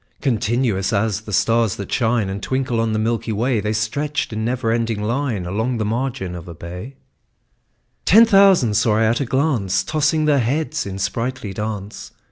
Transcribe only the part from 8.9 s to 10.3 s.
I at a glance, Tossing